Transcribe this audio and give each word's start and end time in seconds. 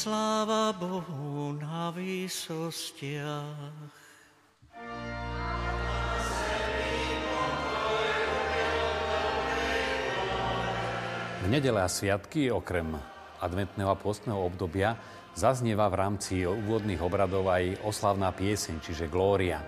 Sláva 0.00 0.72
Bohu 0.72 1.52
na 1.60 1.92
výsostiach. 1.92 3.76
V 11.44 11.46
nedele 11.52 11.84
a 11.84 11.88
sviatky, 11.92 12.48
okrem 12.48 12.96
adventného 13.44 13.92
a 13.92 14.00
postného 14.00 14.40
obdobia, 14.40 14.96
zaznieva 15.36 15.92
v 15.92 15.98
rámci 16.00 16.48
úvodných 16.48 17.04
obradov 17.04 17.52
aj 17.52 17.84
oslavná 17.84 18.32
pieseň, 18.32 18.80
čiže 18.80 19.04
Glória. 19.04 19.60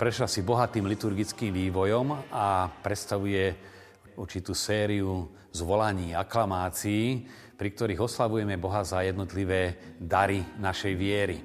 Prešla 0.00 0.24
si 0.24 0.40
bohatým 0.40 0.88
liturgickým 0.88 1.52
vývojom 1.52 2.32
a 2.32 2.72
predstavuje 2.80 3.76
určitú 4.18 4.52
sériu 4.52 5.30
zvolaní, 5.54 6.12
aklamácií, 6.18 7.22
pri 7.54 7.68
ktorých 7.70 8.02
oslavujeme 8.02 8.58
Boha 8.58 8.82
za 8.82 9.06
jednotlivé 9.06 9.96
dary 10.02 10.42
našej 10.58 10.94
viery. 10.98 11.38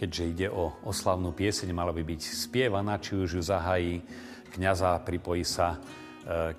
keďže 0.00 0.24
ide 0.32 0.48
o 0.48 0.80
oslavnú 0.88 1.36
pieseň, 1.36 1.76
mala 1.76 1.92
by 1.92 2.00
byť 2.00 2.22
spievaná, 2.24 2.96
či 2.96 3.20
už 3.20 3.36
ju 3.36 3.42
zahají 3.44 4.00
kniaza, 4.48 4.96
pripojí 5.04 5.44
sa 5.44 5.76
e, 5.76 5.78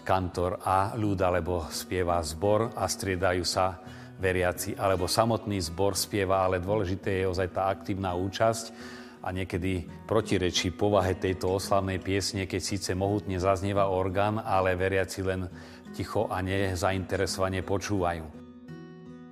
kantor 0.05 0.61
a 0.61 0.93
ľud, 0.93 1.17
alebo 1.17 1.65
spieva 1.73 2.21
zbor 2.21 2.69
a 2.77 2.85
striedajú 2.85 3.41
sa 3.41 3.81
veriaci, 4.21 4.77
alebo 4.77 5.09
samotný 5.09 5.57
zbor 5.57 5.97
spieva, 5.97 6.45
ale 6.45 6.61
dôležité 6.61 7.25
je 7.25 7.33
ozaj 7.33 7.49
tá 7.49 7.73
aktívna 7.73 8.13
účasť 8.13 9.00
a 9.21 9.29
niekedy 9.29 9.85
protirečí 10.09 10.73
povahe 10.73 11.13
tejto 11.13 11.61
oslavnej 11.61 12.01
piesne, 12.01 12.49
keď 12.49 12.61
síce 12.61 12.91
mohutne 12.97 13.37
zaznieva 13.37 13.93
orgán, 13.93 14.41
ale 14.41 14.73
veriaci 14.73 15.21
len 15.21 15.45
ticho 15.93 16.25
a 16.25 16.41
nezainteresovane 16.41 17.61
počúvajú. 17.61 18.25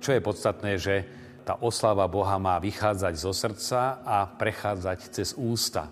Čo 0.00 0.10
je 0.14 0.20
podstatné, 0.22 0.72
že 0.78 0.94
tá 1.42 1.58
oslava 1.58 2.06
Boha 2.06 2.38
má 2.38 2.62
vychádzať 2.62 3.14
zo 3.18 3.32
srdca 3.34 4.04
a 4.06 4.28
prechádzať 4.28 4.98
cez 5.10 5.34
ústa. 5.34 5.90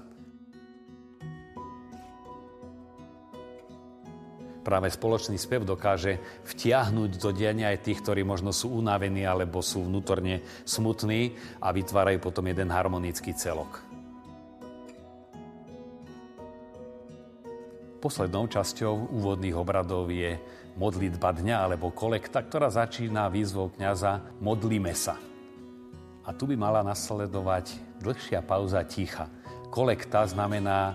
Práve 4.63 4.93
spoločný 4.93 5.41
spev 5.41 5.65
dokáže 5.65 6.21
vtiahnuť 6.45 7.11
do 7.17 7.33
diania 7.33 7.73
aj 7.73 7.89
tých, 7.89 8.05
ktorí 8.05 8.21
možno 8.21 8.53
sú 8.53 8.69
unavení 8.69 9.25
alebo 9.25 9.65
sú 9.65 9.89
vnútorne 9.89 10.45
smutní 10.69 11.33
a 11.65 11.73
vytvárajú 11.73 12.21
potom 12.21 12.45
jeden 12.45 12.69
harmonický 12.69 13.33
celok. 13.33 13.88
Poslednou 17.99 18.47
časťou 18.47 19.11
úvodných 19.11 19.59
obradov 19.59 20.07
je 20.15 20.39
modlitba 20.79 21.35
dňa 21.35 21.67
alebo 21.67 21.91
kolekta, 21.91 22.47
ktorá 22.47 22.71
začína 22.71 23.27
výzvou 23.27 23.75
kniaza 23.75 24.23
Modlíme 24.39 24.95
sa. 24.95 25.19
A 26.23 26.31
tu 26.31 26.47
by 26.47 26.55
mala 26.55 26.87
nasledovať 26.87 27.98
dlhšia 27.98 28.47
pauza 28.47 28.79
ticha. 28.87 29.27
Kolekta 29.75 30.23
znamená 30.31 30.95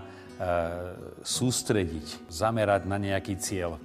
sústrediť, 1.20 2.24
zamerať 2.32 2.88
na 2.88 2.96
nejaký 2.96 3.36
cieľ. 3.36 3.76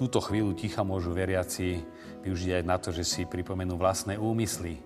Túto 0.00 0.24
chvíľu 0.24 0.56
ticha 0.56 0.80
môžu 0.80 1.12
veriaci 1.12 1.84
využiť 2.24 2.50
aj 2.56 2.64
na 2.64 2.80
to, 2.80 2.96
že 2.96 3.04
si 3.04 3.28
pripomenú 3.28 3.76
vlastné 3.76 4.16
úmysly, 4.16 4.80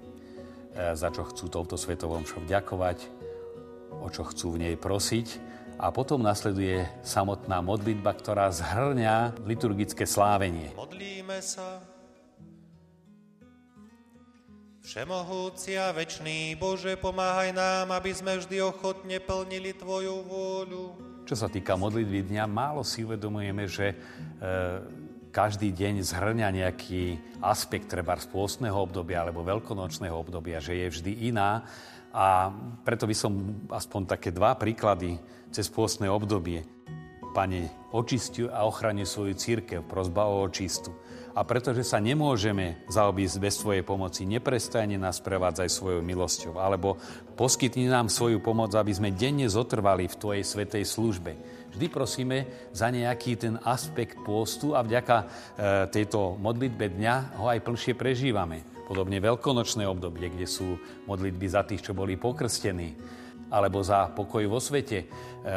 za 0.76 1.08
čo 1.08 1.24
chcú 1.24 1.48
touto 1.48 1.80
svetovom 1.80 2.28
šo 2.28 2.44
vďakovať, 2.44 2.98
o 3.96 4.08
čo 4.12 4.28
chcú 4.28 4.56
v 4.56 4.68
nej 4.68 4.74
prosiť 4.76 5.56
a 5.76 5.92
potom 5.92 6.24
nasleduje 6.24 6.88
samotná 7.04 7.60
modlitba, 7.60 8.16
ktorá 8.16 8.48
zhrňa 8.48 9.44
liturgické 9.44 10.08
slávenie. 10.08 10.72
Modlíme 10.72 11.40
sa. 11.44 11.84
Všemohúci 14.86 15.74
a 15.76 15.90
večný 15.90 16.54
Bože, 16.54 16.94
pomáhaj 16.94 17.50
nám, 17.50 17.90
aby 17.90 18.14
sme 18.14 18.38
vždy 18.38 18.62
ochotne 18.62 19.18
plnili 19.18 19.74
Tvoju 19.74 20.22
vôľu. 20.22 20.84
Čo 21.26 21.34
sa 21.34 21.50
týka 21.50 21.74
modlitby 21.74 22.22
dňa, 22.30 22.46
málo 22.46 22.86
si 22.86 23.02
uvedomujeme, 23.02 23.66
že 23.66 23.90
e, 23.90 23.96
každý 25.36 25.68
deň 25.68 26.00
zhrňa 26.00 26.48
nejaký 26.48 27.20
aspekt 27.44 27.92
treba 27.92 28.16
z 28.16 28.24
pôstneho 28.32 28.72
obdobia 28.72 29.20
alebo 29.20 29.44
veľkonočného 29.44 30.16
obdobia, 30.16 30.64
že 30.64 30.80
je 30.80 30.88
vždy 30.88 31.12
iná 31.28 31.60
a 32.08 32.48
preto 32.80 33.04
by 33.04 33.12
som 33.12 33.60
aspoň 33.68 34.16
také 34.16 34.32
dva 34.32 34.56
príklady 34.56 35.20
cez 35.52 35.68
pôstne 35.68 36.08
obdobie. 36.08 36.64
Pane, 37.36 37.92
očisti 37.92 38.48
a 38.48 38.64
ochrani 38.64 39.04
svoju 39.04 39.36
církev, 39.36 39.84
prozba 39.84 40.24
o 40.24 40.40
očistu. 40.40 40.96
A 41.36 41.44
pretože 41.44 41.84
sa 41.84 42.00
nemôžeme 42.00 42.80
zaobísť 42.88 43.36
bez 43.36 43.60
Tvojej 43.60 43.84
pomoci, 43.84 44.24
neprestajne 44.24 44.96
nás 44.96 45.20
prevádzaj 45.20 45.68
svojou 45.68 46.00
milosťou, 46.00 46.56
alebo 46.56 46.96
poskytni 47.36 47.92
nám 47.92 48.08
svoju 48.08 48.40
pomoc, 48.40 48.72
aby 48.72 48.88
sme 48.88 49.12
denne 49.12 49.44
zotrvali 49.52 50.08
v 50.08 50.16
Tvojej 50.16 50.44
svetej 50.48 50.88
službe. 50.88 51.36
Vždy 51.76 51.86
prosíme 51.92 52.48
za 52.72 52.88
nejaký 52.88 53.36
ten 53.36 53.60
aspekt 53.68 54.16
pôstu 54.24 54.72
a 54.72 54.80
vďaka 54.80 55.16
e, 55.20 55.24
tejto 55.92 56.40
modlitbe 56.40 56.88
dňa 56.88 57.36
ho 57.36 57.52
aj 57.52 57.60
plnšie 57.60 58.00
prežívame. 58.00 58.64
Podobne 58.88 59.20
veľkonočné 59.20 59.84
obdobie, 59.84 60.32
kde 60.32 60.48
sú 60.48 60.80
modlitby 61.04 61.46
za 61.52 61.68
tých, 61.68 61.84
čo 61.84 61.92
boli 61.92 62.16
pokrstení, 62.16 62.96
alebo 63.50 63.82
za 63.82 64.10
pokoj 64.10 64.42
vo 64.50 64.58
svete. 64.58 65.04
E, 65.04 65.06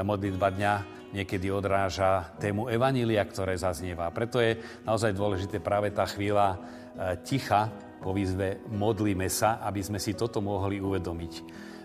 modlitba 0.05 0.49
dňa 0.53 0.73
niekedy 1.13 1.49
odráža 1.49 2.37
tému 2.37 2.69
Evanília, 2.69 3.25
ktoré 3.25 3.57
zaznieva. 3.57 4.13
Preto 4.13 4.37
je 4.37 4.61
naozaj 4.85 5.17
dôležité 5.17 5.57
práve 5.57 5.89
tá 5.89 6.05
chvíľa 6.05 6.53
e, 6.53 6.57
ticha 7.25 7.69
po 7.99 8.15
výzve 8.15 8.63
modlíme 8.71 9.27
sa, 9.27 9.59
aby 9.65 9.83
sme 9.83 9.99
si 9.99 10.15
toto 10.15 10.39
mohli 10.39 10.79
uvedomiť. 10.79 11.33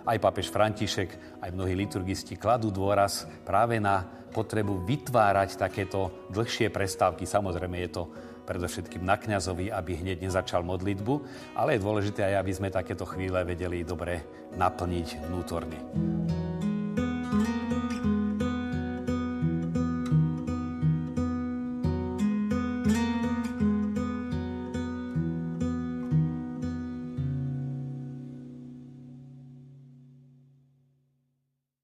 Aj 0.04 0.20
pápež 0.20 0.52
František, 0.52 1.40
aj 1.40 1.50
mnohí 1.56 1.72
liturgisti 1.72 2.36
kladú 2.36 2.68
dôraz 2.68 3.24
práve 3.48 3.80
na 3.80 4.04
potrebu 4.34 4.84
vytvárať 4.84 5.56
takéto 5.56 6.28
dlhšie 6.28 6.68
prestávky. 6.68 7.24
Samozrejme 7.24 7.76
je 7.86 7.90
to 7.94 8.02
predovšetkým 8.44 9.00
na 9.00 9.16
kňazovi, 9.16 9.72
aby 9.72 10.04
hneď 10.04 10.20
nezačal 10.28 10.60
modlitbu, 10.60 11.14
ale 11.56 11.80
je 11.80 11.84
dôležité 11.84 12.20
aj, 12.28 12.44
aby 12.44 12.52
sme 12.52 12.68
takéto 12.68 13.08
chvíle 13.08 13.40
vedeli 13.48 13.80
dobre 13.80 14.20
naplniť 14.60 15.24
vnútorne. 15.24 15.78